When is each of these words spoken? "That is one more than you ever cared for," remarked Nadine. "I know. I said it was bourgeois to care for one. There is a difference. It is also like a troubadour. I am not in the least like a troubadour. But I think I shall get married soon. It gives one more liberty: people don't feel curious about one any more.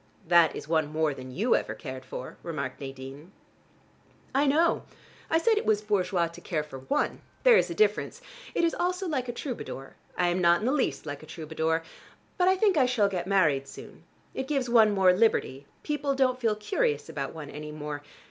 "That 0.27 0.55
is 0.55 0.67
one 0.67 0.91
more 0.91 1.13
than 1.13 1.29
you 1.29 1.55
ever 1.55 1.75
cared 1.75 2.05
for," 2.05 2.35
remarked 2.41 2.81
Nadine. 2.81 3.31
"I 4.33 4.47
know. 4.47 4.81
I 5.29 5.37
said 5.37 5.59
it 5.59 5.65
was 5.67 5.83
bourgeois 5.83 6.25
to 6.25 6.41
care 6.41 6.63
for 6.63 6.79
one. 6.79 7.21
There 7.43 7.55
is 7.55 7.69
a 7.69 7.75
difference. 7.75 8.19
It 8.55 8.63
is 8.63 8.73
also 8.73 9.07
like 9.07 9.29
a 9.29 9.31
troubadour. 9.31 9.97
I 10.17 10.29
am 10.29 10.39
not 10.41 10.61
in 10.61 10.65
the 10.65 10.71
least 10.71 11.05
like 11.05 11.21
a 11.21 11.27
troubadour. 11.27 11.83
But 12.39 12.47
I 12.47 12.55
think 12.55 12.77
I 12.77 12.87
shall 12.87 13.09
get 13.09 13.27
married 13.27 13.67
soon. 13.67 14.03
It 14.33 14.47
gives 14.47 14.71
one 14.71 14.89
more 14.91 15.13
liberty: 15.13 15.67
people 15.83 16.15
don't 16.15 16.39
feel 16.39 16.55
curious 16.55 17.07
about 17.07 17.35
one 17.35 17.51
any 17.51 17.71
more. 17.71 18.01